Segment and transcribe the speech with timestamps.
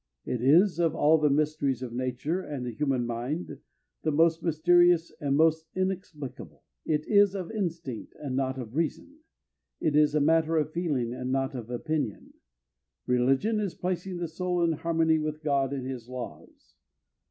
[0.25, 3.59] It is, of all the mysteries of nature and the human mind,
[4.01, 6.63] the most mysterious and most inexplicable.
[6.83, 9.19] It is of instinct, and not of reason.
[9.79, 12.33] It is a matter of feeling, and not of opinion.
[13.05, 16.73] Religion is placing the soul in harmony with God and his laws.